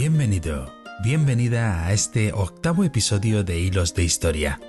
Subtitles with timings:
[0.00, 0.72] Bienvenido,
[1.02, 4.60] bienvenida a este octavo episodio de Hilos de Historia,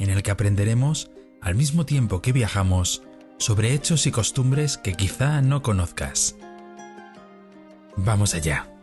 [0.00, 1.08] en el que aprenderemos,
[1.40, 3.04] al mismo tiempo que viajamos,
[3.38, 6.34] sobre hechos y costumbres que quizá no conozcas.
[7.96, 8.75] Vamos allá.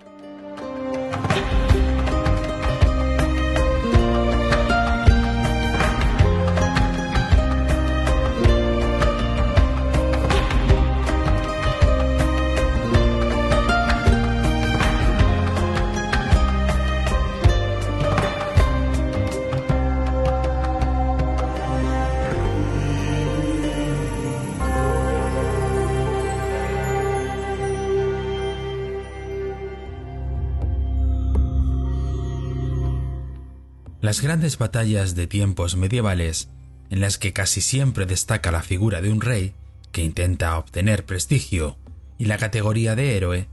[34.14, 36.48] Las grandes batallas de tiempos medievales,
[36.92, 39.56] en las que casi siempre destaca la figura de un rey
[39.92, 41.78] que intenta obtener prestigio
[42.20, 43.48] y la categoría de héroe,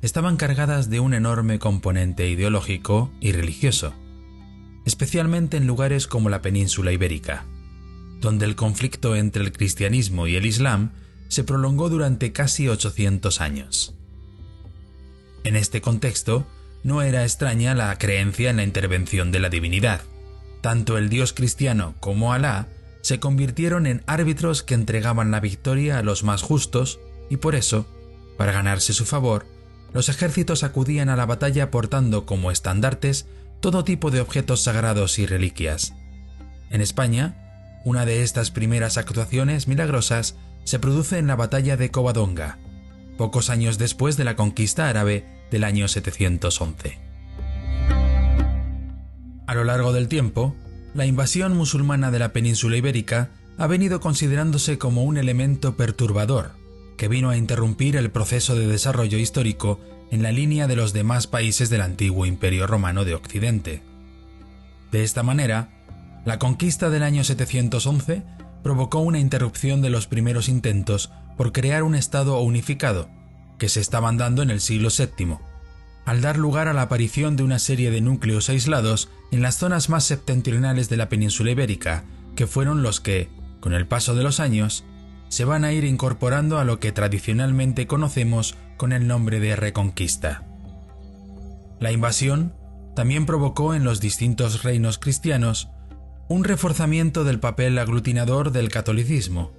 [0.00, 3.92] estaban cargadas de un enorme componente ideológico y religioso,
[4.86, 7.44] especialmente en lugares como la península ibérica,
[8.18, 10.92] donde el conflicto entre el cristianismo y el islam
[11.28, 13.94] se prolongó durante casi 800 años.
[15.44, 16.46] En este contexto,
[16.86, 20.02] no era extraña la creencia en la intervención de la divinidad.
[20.60, 22.68] Tanto el dios cristiano como Alá
[23.02, 27.88] se convirtieron en árbitros que entregaban la victoria a los más justos y por eso,
[28.38, 29.46] para ganarse su favor,
[29.92, 33.26] los ejércitos acudían a la batalla portando como estandartes
[33.58, 35.92] todo tipo de objetos sagrados y reliquias.
[36.70, 42.58] En España, una de estas primeras actuaciones milagrosas se produce en la batalla de Covadonga,
[43.18, 46.98] pocos años después de la conquista árabe del año 711.
[49.46, 50.54] A lo largo del tiempo,
[50.94, 56.52] la invasión musulmana de la península ibérica ha venido considerándose como un elemento perturbador
[56.96, 59.80] que vino a interrumpir el proceso de desarrollo histórico
[60.10, 63.82] en la línea de los demás países del antiguo Imperio Romano de Occidente.
[64.92, 65.68] De esta manera,
[66.24, 68.22] la conquista del año 711
[68.62, 73.08] provocó una interrupción de los primeros intentos por crear un Estado unificado
[73.58, 75.38] que se estaban dando en el siglo VII,
[76.04, 79.88] al dar lugar a la aparición de una serie de núcleos aislados en las zonas
[79.88, 82.04] más septentrionales de la península ibérica,
[82.36, 83.28] que fueron los que,
[83.60, 84.84] con el paso de los años,
[85.28, 90.44] se van a ir incorporando a lo que tradicionalmente conocemos con el nombre de Reconquista.
[91.80, 92.54] La invasión
[92.94, 95.68] también provocó en los distintos reinos cristianos
[96.28, 99.52] un reforzamiento del papel aglutinador del catolicismo,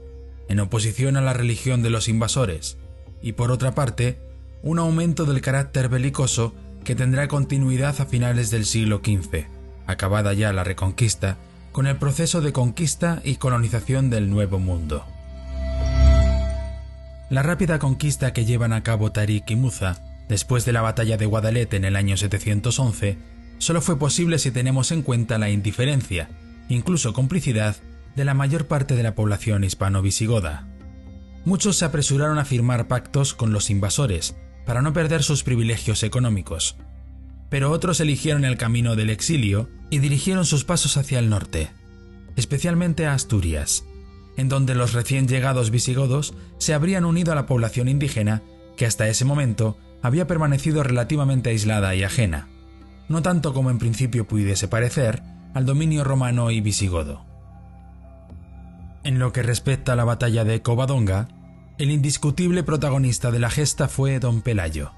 [0.50, 2.78] en oposición a la religión de los invasores,
[3.22, 4.19] y por otra parte,
[4.61, 9.45] un aumento del carácter belicoso que tendrá continuidad a finales del siglo XV,
[9.85, 11.38] acabada ya la reconquista,
[11.72, 15.05] con el proceso de conquista y colonización del Nuevo Mundo.
[17.29, 21.25] La rápida conquista que llevan a cabo Tarik y Muza, después de la batalla de
[21.25, 23.17] Guadalete en el año 711,
[23.57, 26.29] solo fue posible si tenemos en cuenta la indiferencia,
[26.69, 27.75] incluso complicidad,
[28.16, 30.67] de la mayor parte de la población hispano-visigoda
[31.45, 36.75] muchos se apresuraron a firmar pactos con los invasores para no perder sus privilegios económicos.
[37.49, 41.71] Pero otros eligieron el camino del exilio y dirigieron sus pasos hacia el norte,
[42.35, 43.85] especialmente a Asturias,
[44.35, 48.43] en donde los recién llegados visigodos se habrían unido a la población indígena
[48.75, 52.47] que hasta ese momento había permanecido relativamente aislada y ajena,
[53.09, 55.23] no tanto como en principio pudiese parecer
[55.53, 57.26] al dominio romano y visigodo.
[59.07, 61.29] En lo que respecta a la batalla de Covadonga,
[61.78, 64.91] el indiscutible protagonista de la gesta fue don Pelayo,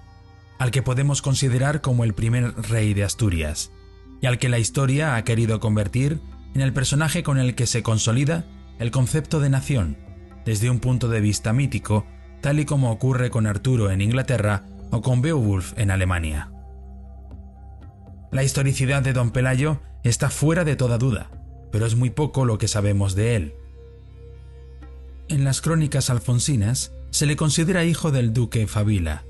[0.58, 3.72] al que podemos considerar como el primer rey de Asturias,
[4.20, 6.22] y al que la historia ha querido convertir
[6.56, 8.46] en el personaje con el que se consolida
[8.80, 10.00] el concepto de nación,
[10.44, 12.08] desde un punto de vista mítico,
[12.42, 16.52] tal y como ocurre con Arturo en Inglaterra o con Beowulf en Alemania.
[18.32, 21.30] La historicidad de don Pelayo está fuera de toda duda,
[21.72, 23.59] pero es muy poco lo que sabemos de él.
[25.30, 29.26] En las crónicas alfonsinas se le considera hijo del duque Fabila,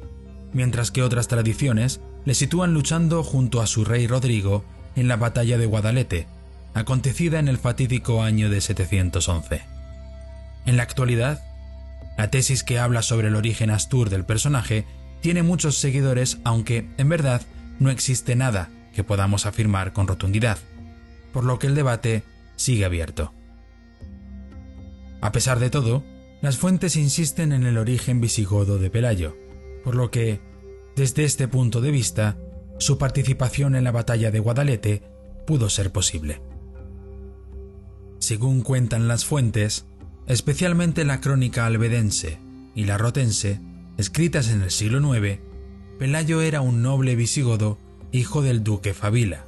[0.53, 4.63] mientras que otras tradiciones le sitúan luchando junto a su rey Rodrigo
[4.95, 6.27] en la batalla de Guadalete,
[6.74, 9.62] acontecida en el fatídico año de 711.
[10.65, 11.44] En la actualidad,
[12.18, 14.85] la tesis que habla sobre el origen astur del personaje
[15.19, 17.41] tiene muchos seguidores, aunque, en verdad,
[17.79, 20.59] no existe nada que podamos afirmar con rotundidad,
[21.33, 22.24] por lo que el debate
[22.56, 23.33] sigue abierto.
[25.21, 26.04] A pesar de todo,
[26.42, 29.36] las fuentes insisten en el origen visigodo de Pelayo,
[29.83, 30.39] por lo que,
[30.95, 32.38] desde este punto de vista,
[32.77, 35.04] su participación en la batalla de Guadalete
[35.45, 36.42] pudo ser posible.
[38.19, 39.86] Según cuentan las fuentes,
[40.27, 42.39] especialmente la crónica albedense
[42.75, 43.60] y la rotense,
[43.98, 45.39] escritas en el siglo IX,
[45.98, 47.77] Pelayo era un noble visigodo
[48.12, 49.45] hijo del duque Fabila.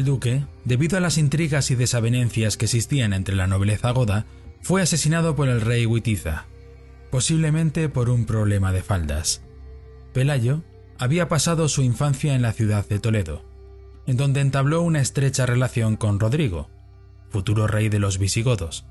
[0.00, 4.24] El duque, debido a las intrigas y desavenencias que existían entre la nobleza goda,
[4.62, 6.46] fue asesinado por el rey Witiza,
[7.10, 9.42] posiblemente por un problema de faldas.
[10.14, 10.62] Pelayo
[10.98, 13.44] había pasado su infancia en la ciudad de Toledo,
[14.06, 16.70] en donde entabló una estrecha relación con Rodrigo,
[17.28, 18.86] futuro rey de los visigodos.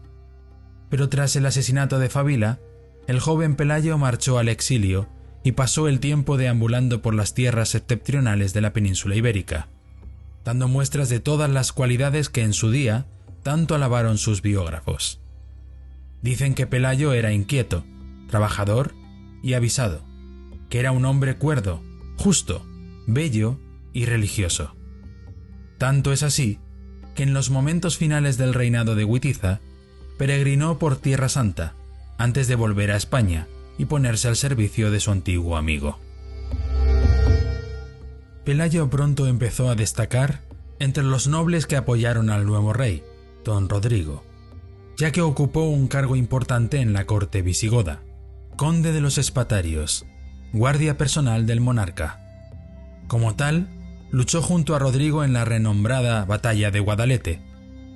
[0.91, 2.59] Pero tras el asesinato de Fabila,
[3.07, 5.09] el joven Pelayo marchó al exilio
[5.43, 9.69] y pasó el tiempo deambulando por las tierras septentrionales de la península ibérica
[10.43, 13.05] dando muestras de todas las cualidades que en su día
[13.43, 15.21] tanto alabaron sus biógrafos.
[16.21, 17.83] Dicen que Pelayo era inquieto,
[18.27, 18.93] trabajador
[19.41, 20.03] y avisado,
[20.69, 21.81] que era un hombre cuerdo,
[22.17, 22.65] justo,
[23.07, 23.59] bello
[23.93, 24.75] y religioso.
[25.77, 26.59] Tanto es así
[27.15, 29.59] que en los momentos finales del reinado de Witiza,
[30.17, 31.73] peregrinó por Tierra Santa
[32.17, 33.47] antes de volver a España
[33.77, 35.99] y ponerse al servicio de su antiguo amigo.
[38.49, 40.41] Pelayo pronto empezó a destacar
[40.79, 43.03] entre los nobles que apoyaron al nuevo rey,
[43.45, 44.23] don Rodrigo,
[44.97, 48.01] ya que ocupó un cargo importante en la corte visigoda,
[48.57, 50.07] conde de los Espatarios,
[50.51, 52.21] guardia personal del monarca.
[53.07, 53.67] Como tal,
[54.09, 57.43] luchó junto a Rodrigo en la renombrada batalla de Guadalete,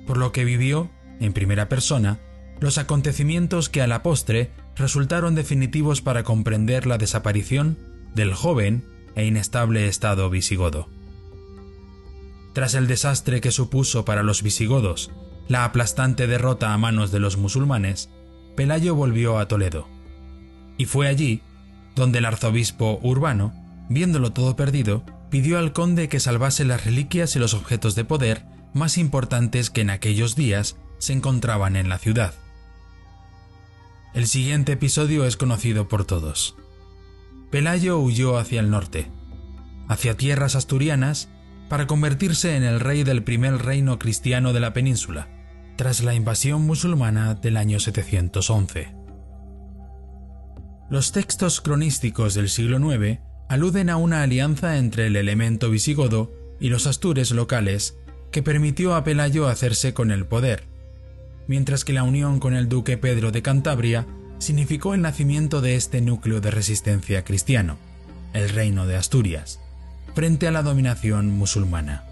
[0.06, 2.20] por lo que vivió, en primera persona,
[2.60, 7.76] los acontecimientos que a la postre resultaron definitivos para comprender la desaparición
[8.14, 10.88] del joven e inestable estado visigodo.
[12.52, 15.10] Tras el desastre que supuso para los visigodos
[15.48, 18.10] la aplastante derrota a manos de los musulmanes,
[18.56, 19.88] Pelayo volvió a Toledo.
[20.78, 21.42] Y fue allí
[21.94, 23.52] donde el arzobispo Urbano,
[23.88, 28.44] viéndolo todo perdido, pidió al conde que salvase las reliquias y los objetos de poder
[28.72, 32.34] más importantes que en aquellos días se encontraban en la ciudad.
[34.14, 36.56] El siguiente episodio es conocido por todos.
[37.54, 39.06] Pelayo huyó hacia el norte,
[39.86, 41.28] hacia tierras asturianas,
[41.68, 45.28] para convertirse en el rey del primer reino cristiano de la península,
[45.76, 48.96] tras la invasión musulmana del año 711.
[50.90, 56.70] Los textos cronísticos del siglo IX aluden a una alianza entre el elemento visigodo y
[56.70, 57.96] los astures locales
[58.32, 60.64] que permitió a Pelayo hacerse con el poder,
[61.46, 66.00] mientras que la unión con el duque Pedro de Cantabria significó el nacimiento de este
[66.00, 67.78] núcleo de resistencia cristiano,
[68.32, 69.60] el reino de Asturias,
[70.14, 72.04] frente a la dominación musulmana.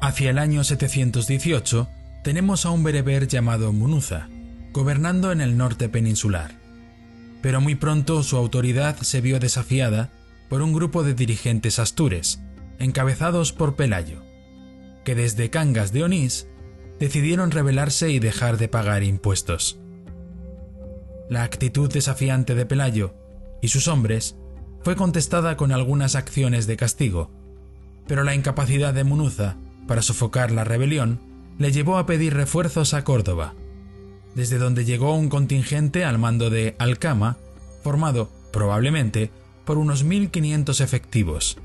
[0.00, 1.88] Hacia el año 718
[2.22, 4.28] tenemos a un bereber llamado Munuza,
[4.72, 6.52] gobernando en el norte peninsular.
[7.40, 10.10] Pero muy pronto su autoridad se vio desafiada
[10.48, 12.40] por un grupo de dirigentes astures,
[12.78, 14.22] encabezados por Pelayo,
[15.04, 16.46] que desde Cangas de Onís
[16.98, 19.78] decidieron rebelarse y dejar de pagar impuestos.
[21.28, 23.14] La actitud desafiante de Pelayo
[23.62, 24.36] y sus hombres
[24.82, 27.30] fue contestada con algunas acciones de castigo,
[28.06, 29.56] pero la incapacidad de Munuza
[29.88, 31.20] para sofocar la rebelión
[31.58, 33.54] le llevó a pedir refuerzos a Córdoba,
[34.34, 37.38] desde donde llegó un contingente al mando de Alcama,
[37.82, 39.30] formado, probablemente,
[39.64, 41.58] por unos 1.500 efectivos,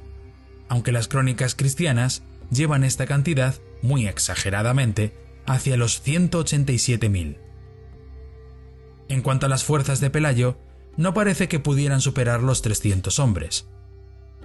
[0.70, 5.14] aunque las crónicas cristianas llevan esta cantidad, muy exageradamente,
[5.46, 7.38] hacia los 187.000.
[9.08, 10.58] En cuanto a las fuerzas de Pelayo,
[10.98, 13.68] no parece que pudieran superar los 300 hombres,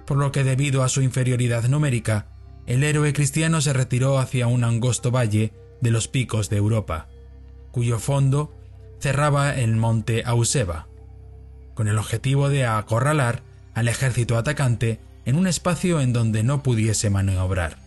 [0.05, 2.27] por lo que debido a su inferioridad numérica,
[2.65, 7.07] el héroe cristiano se retiró hacia un angosto valle de los picos de Europa,
[7.71, 8.55] cuyo fondo
[8.99, 10.87] cerraba el monte Auseba,
[11.73, 17.09] con el objetivo de acorralar al ejército atacante en un espacio en donde no pudiese
[17.09, 17.84] maniobrar.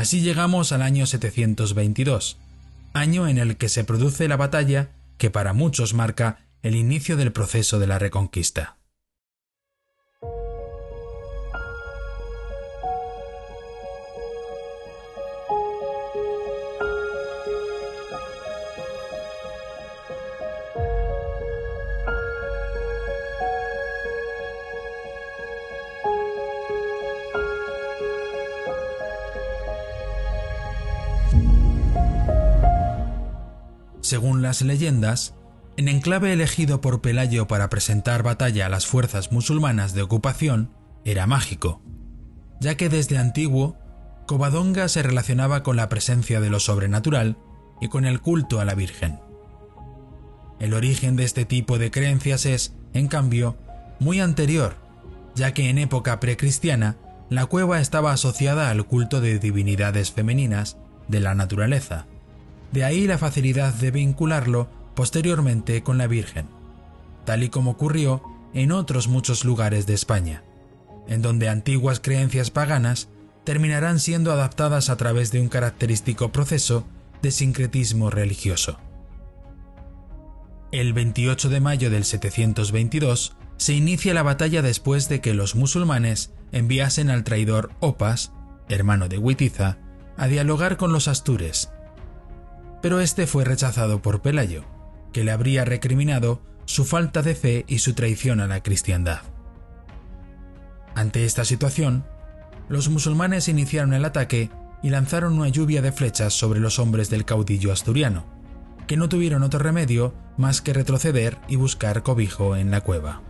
[0.00, 2.38] Así llegamos al año 722,
[2.94, 7.32] año en el que se produce la batalla que para muchos marca el inicio del
[7.32, 8.78] proceso de la reconquista.
[34.50, 35.36] Las leyendas,
[35.76, 40.72] en enclave elegido por Pelayo para presentar batalla a las fuerzas musulmanas de ocupación,
[41.04, 41.80] era mágico,
[42.58, 43.76] ya que desde antiguo,
[44.26, 47.38] Covadonga se relacionaba con la presencia de lo sobrenatural
[47.80, 49.20] y con el culto a la Virgen.
[50.58, 53.56] El origen de este tipo de creencias es, en cambio,
[54.00, 54.74] muy anterior,
[55.36, 56.96] ya que en época precristiana
[57.28, 60.76] la cueva estaba asociada al culto de divinidades femeninas
[61.06, 62.08] de la naturaleza,
[62.72, 66.48] de ahí la facilidad de vincularlo posteriormente con la Virgen,
[67.24, 68.22] tal y como ocurrió
[68.54, 70.42] en otros muchos lugares de España,
[71.08, 73.08] en donde antiguas creencias paganas
[73.44, 76.84] terminarán siendo adaptadas a través de un característico proceso
[77.22, 78.78] de sincretismo religioso.
[80.72, 86.32] El 28 de mayo del 722 se inicia la batalla después de que los musulmanes
[86.52, 88.32] enviasen al traidor Opas,
[88.68, 89.78] hermano de Huitiza,
[90.16, 91.70] a dialogar con los astures.
[92.82, 94.64] Pero este fue rechazado por Pelayo,
[95.12, 99.22] que le habría recriminado su falta de fe y su traición a la cristiandad.
[100.94, 102.04] Ante esta situación,
[102.68, 104.50] los musulmanes iniciaron el ataque
[104.82, 108.24] y lanzaron una lluvia de flechas sobre los hombres del caudillo asturiano,
[108.86, 113.22] que no tuvieron otro remedio más que retroceder y buscar cobijo en la cueva.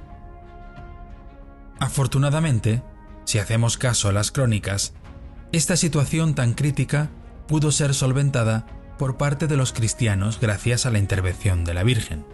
[1.79, 2.83] Afortunadamente,
[3.25, 4.93] si hacemos caso a las crónicas,
[5.53, 7.11] esta situación tan crítica
[7.49, 8.67] pudo ser solventada
[9.01, 12.27] por parte de los cristianos gracias a la intervención de la Virgen.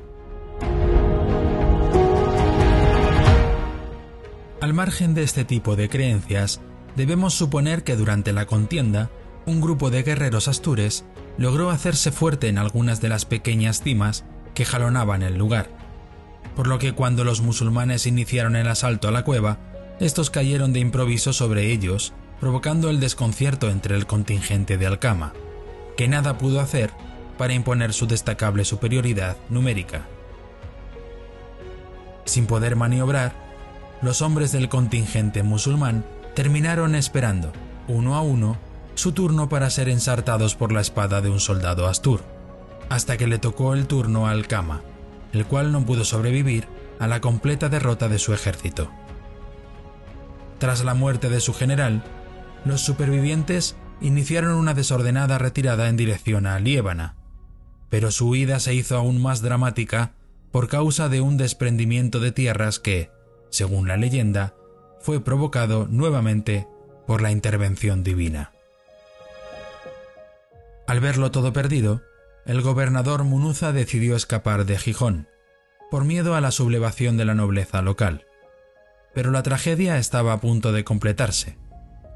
[4.61, 6.61] Al margen de este tipo de creencias,
[6.97, 9.11] debemos suponer que durante la contienda,
[9.47, 11.05] un grupo de guerreros astures
[11.39, 15.69] logró hacerse fuerte en algunas de las pequeñas cimas que jalonaban el lugar,
[16.57, 19.61] por lo que cuando los musulmanes iniciaron el asalto a la cueva,
[20.01, 25.33] estos cayeron de improviso sobre ellos, provocando el desconcierto entre el contingente de Alcama,
[25.97, 26.91] que nada pudo hacer
[27.39, 30.07] para imponer su destacable superioridad numérica.
[32.25, 33.33] Sin poder maniobrar,
[34.03, 37.53] los hombres del contingente musulmán terminaron esperando,
[37.89, 38.59] uno a uno,
[38.95, 42.23] su turno para ser ensartados por la espada de un soldado astur,
[42.89, 44.83] hasta que le tocó el turno al Kama,
[45.33, 46.67] el cual no pudo sobrevivir
[46.99, 48.91] a la completa derrota de su ejército.
[50.59, 52.03] Tras la muerte de su general,
[52.65, 57.17] los supervivientes iniciaron una desordenada retirada en dirección a Liébana,
[57.89, 60.13] pero su huida se hizo aún más dramática
[60.51, 63.11] por causa de un desprendimiento de tierras que,
[63.51, 64.55] según la leyenda,
[65.01, 66.67] fue provocado nuevamente
[67.07, 68.53] por la intervención divina.
[70.87, 72.03] Al verlo todo perdido,
[72.45, 75.29] el gobernador Munuza decidió escapar de Gijón,
[75.91, 78.27] por miedo a la sublevación de la nobleza local.
[79.15, 81.57] Pero la tragedia estaba a punto de completarse,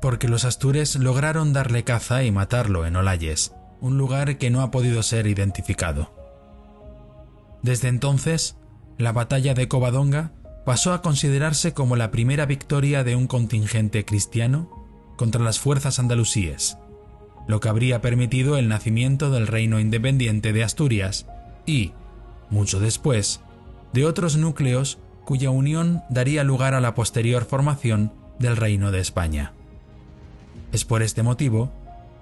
[0.00, 4.70] porque los astures lograron darle caza y matarlo en Olayes, un lugar que no ha
[4.70, 6.12] podido ser identificado.
[7.62, 8.56] Desde entonces,
[8.98, 10.32] la batalla de Covadonga
[10.64, 14.70] pasó a considerarse como la primera victoria de un contingente cristiano
[15.16, 16.78] contra las fuerzas andalusíes,
[17.46, 21.26] lo que habría permitido el nacimiento del reino independiente de Asturias
[21.66, 21.92] y,
[22.48, 23.40] mucho después,
[23.92, 29.52] de otros núcleos cuya unión daría lugar a la posterior formación del reino de España.
[30.72, 31.72] Es por este motivo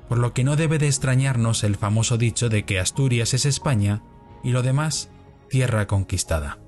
[0.09, 4.03] por lo que no debe de extrañarnos el famoso dicho de que Asturias es España
[4.43, 5.11] y lo demás
[5.51, 6.59] tierra conquistada.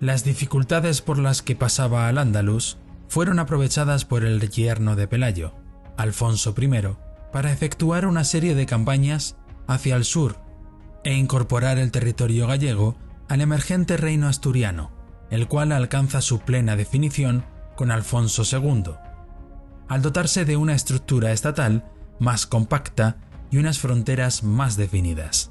[0.00, 5.54] Las dificultades por las que pasaba al Andalus fueron aprovechadas por el yerno de Pelayo,
[5.96, 6.70] Alfonso I,
[7.32, 10.36] para efectuar una serie de campañas hacia el sur
[11.02, 12.96] e incorporar el territorio gallego
[13.28, 14.92] al emergente reino asturiano,
[15.30, 17.44] el cual alcanza su plena definición
[17.76, 18.94] con Alfonso II,
[19.88, 21.84] al dotarse de una estructura estatal
[22.18, 23.16] más compacta
[23.50, 25.50] y unas fronteras más definidas.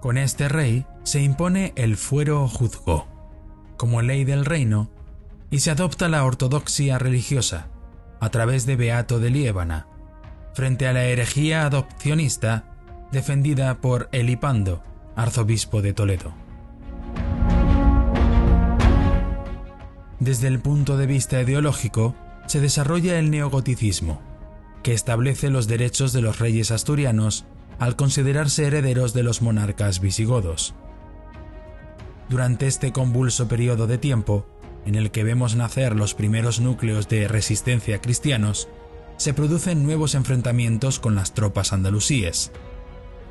[0.00, 3.06] Con este rey se impone el fuero juzgo,
[3.76, 4.90] como ley del reino,
[5.50, 7.68] y se adopta la ortodoxia religiosa,
[8.20, 9.86] a través de Beato de Liébana,
[10.54, 12.64] frente a la herejía adopcionista
[13.12, 14.82] defendida por Elipando,
[15.14, 16.41] arzobispo de Toledo.
[20.22, 22.14] Desde el punto de vista ideológico,
[22.46, 24.22] se desarrolla el neogoticismo,
[24.84, 27.44] que establece los derechos de los reyes asturianos
[27.80, 30.76] al considerarse herederos de los monarcas visigodos.
[32.28, 34.46] Durante este convulso periodo de tiempo,
[34.86, 38.68] en el que vemos nacer los primeros núcleos de resistencia cristianos,
[39.16, 42.52] se producen nuevos enfrentamientos con las tropas andalusíes,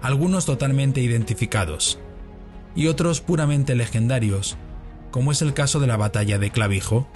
[0.02, 2.00] algunos totalmente identificados,
[2.76, 4.58] y otros puramente legendarios,
[5.12, 7.08] como es el caso de la batalla de Clavijo,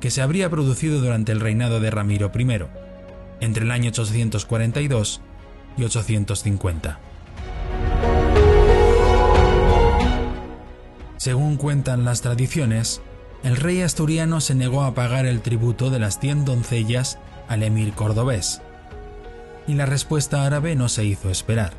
[0.00, 2.46] que se habría producido durante el reinado de Ramiro I,
[3.40, 5.20] entre el año 842
[5.76, 6.98] y 850.
[11.16, 13.00] Según cuentan las tradiciones,
[13.44, 17.18] el rey asturiano se negó a pagar el tributo de las cien doncellas
[17.48, 18.60] al emir cordobés,
[19.66, 21.74] y la respuesta árabe no se hizo esperar.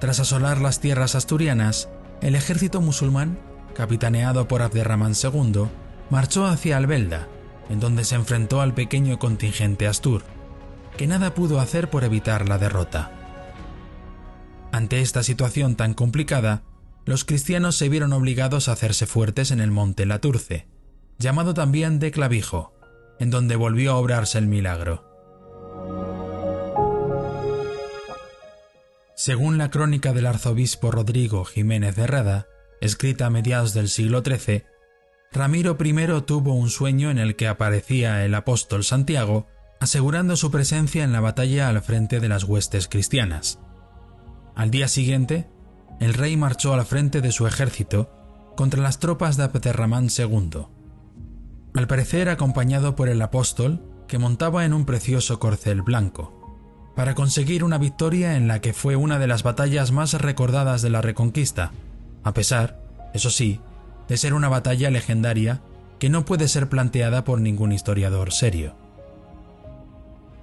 [0.00, 1.88] Tras asolar las tierras asturianas,
[2.20, 3.38] el ejército musulmán,
[3.74, 5.66] capitaneado por Abderramán II,
[6.10, 7.28] marchó hacia Albelda,
[7.68, 10.22] en donde se enfrentó al pequeño contingente astur
[10.96, 13.10] que nada pudo hacer por evitar la derrota.
[14.72, 16.62] Ante esta situación tan complicada,
[17.04, 20.66] los cristianos se vieron obligados a hacerse fuertes en el monte Laturce,
[21.18, 22.74] llamado también de Clavijo,
[23.18, 25.08] en donde volvió a obrarse el milagro.
[29.14, 32.46] Según la crónica del arzobispo Rodrigo Jiménez de Rada,
[32.82, 34.64] escrita a mediados del siglo XIII,
[35.32, 39.46] Ramiro I tuvo un sueño en el que aparecía el apóstol Santiago
[39.80, 43.58] asegurando su presencia en la batalla al frente de las huestes cristianas.
[44.54, 45.48] Al día siguiente,
[46.00, 48.10] el rey marchó al frente de su ejército
[48.56, 50.66] contra las tropas de Abderramán II.
[51.74, 56.42] Al parecer acompañado por el apóstol, que montaba en un precioso corcel blanco,
[56.94, 60.90] para conseguir una victoria en la que fue una de las batallas más recordadas de
[60.90, 61.72] la Reconquista,
[62.24, 62.80] a pesar,
[63.14, 63.60] eso sí,
[64.08, 65.60] de ser una batalla legendaria
[65.98, 68.74] que no puede ser planteada por ningún historiador serio.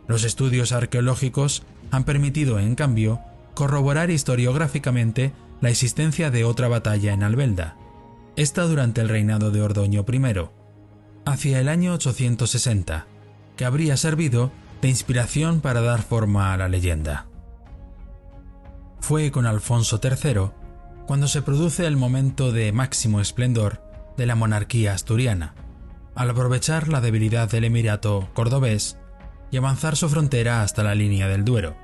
[0.08, 3.20] Los estudios arqueológicos han permitido, en cambio,
[3.54, 7.76] corroborar historiográficamente la existencia de otra batalla en Albelda,
[8.36, 10.50] esta durante el reinado de Ordoño I,
[11.26, 13.06] hacia el año 860,
[13.58, 17.28] que habría servido de inspiración para dar forma a la leyenda.
[19.02, 20.52] Fue con Alfonso III
[21.10, 23.82] cuando se produce el momento de máximo esplendor
[24.16, 25.56] de la monarquía asturiana,
[26.14, 29.00] al aprovechar la debilidad del Emirato cordobés
[29.50, 31.76] y avanzar su frontera hasta la línea del Duero.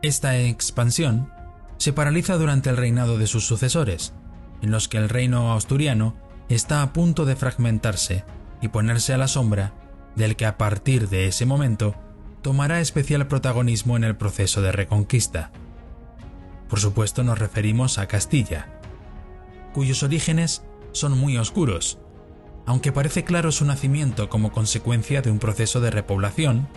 [0.00, 1.32] Esta expansión
[1.78, 4.14] se paraliza durante el reinado de sus sucesores,
[4.62, 6.14] en los que el reino asturiano
[6.48, 8.24] está a punto de fragmentarse
[8.62, 9.72] y ponerse a la sombra
[10.14, 11.96] del que a partir de ese momento
[12.42, 15.50] tomará especial protagonismo en el proceso de reconquista.
[16.68, 18.68] Por supuesto nos referimos a Castilla,
[19.72, 21.98] cuyos orígenes son muy oscuros,
[22.66, 26.68] aunque parece claro su nacimiento como consecuencia de un proceso de repoblación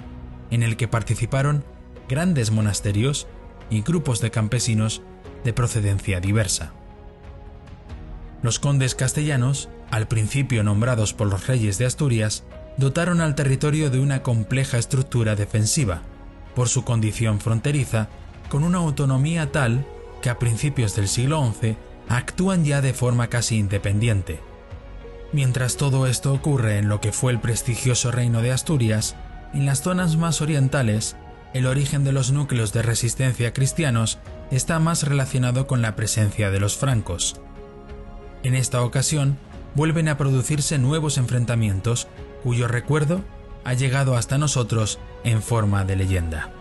[0.49, 1.65] en el que participaron
[2.07, 3.27] grandes monasterios
[3.69, 5.01] y grupos de campesinos
[5.43, 6.73] de procedencia diversa.
[8.41, 12.43] Los condes castellanos, al principio nombrados por los reyes de Asturias,
[12.77, 16.01] dotaron al territorio de una compleja estructura defensiva,
[16.55, 18.09] por su condición fronteriza,
[18.51, 19.85] con una autonomía tal
[20.21, 21.77] que a principios del siglo XI
[22.09, 24.41] actúan ya de forma casi independiente.
[25.31, 29.15] Mientras todo esto ocurre en lo que fue el prestigioso reino de Asturias,
[29.53, 31.15] en las zonas más orientales
[31.53, 34.19] el origen de los núcleos de resistencia cristianos
[34.51, 37.39] está más relacionado con la presencia de los francos.
[38.43, 39.37] En esta ocasión,
[39.75, 42.09] vuelven a producirse nuevos enfrentamientos
[42.43, 43.21] cuyo recuerdo
[43.63, 46.51] ha llegado hasta nosotros en forma de leyenda.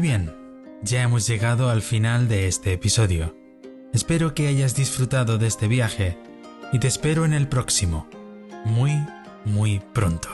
[0.00, 0.32] Bien,
[0.82, 3.34] ya hemos llegado al final de este episodio.
[3.92, 6.16] Espero que hayas disfrutado de este viaje
[6.72, 8.06] y te espero en el próximo,
[8.64, 8.92] muy,
[9.44, 10.28] muy pronto.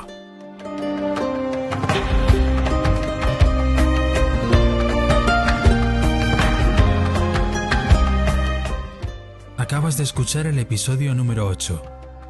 [9.57, 11.83] Acabas de escuchar el episodio número 8,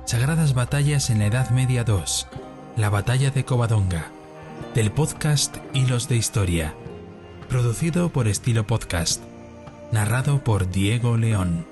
[0.04, 2.28] Sagradas Batallas en la Edad Media 2,
[2.76, 4.12] la Batalla de Covadonga,
[4.74, 6.74] del podcast Hilos de Historia,
[7.54, 9.22] producido por Estilo Podcast,
[9.92, 11.64] narrado por Diego León.